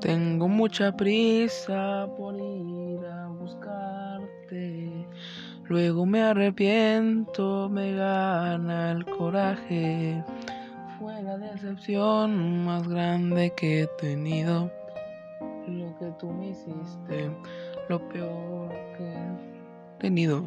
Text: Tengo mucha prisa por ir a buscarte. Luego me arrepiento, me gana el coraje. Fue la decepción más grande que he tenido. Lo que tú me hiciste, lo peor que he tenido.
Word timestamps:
Tengo 0.00 0.48
mucha 0.48 0.96
prisa 0.96 2.08
por 2.16 2.34
ir 2.34 3.04
a 3.04 3.28
buscarte. 3.28 5.06
Luego 5.68 6.06
me 6.06 6.22
arrepiento, 6.22 7.68
me 7.68 7.94
gana 7.94 8.92
el 8.92 9.04
coraje. 9.04 10.24
Fue 10.98 11.22
la 11.22 11.36
decepción 11.36 12.64
más 12.64 12.88
grande 12.88 13.52
que 13.54 13.82
he 13.82 13.86
tenido. 13.98 14.70
Lo 15.68 15.98
que 15.98 16.10
tú 16.18 16.30
me 16.30 16.48
hiciste, 16.48 17.30
lo 17.90 18.08
peor 18.08 18.70
que 18.96 19.12
he 19.12 19.98
tenido. 19.98 20.42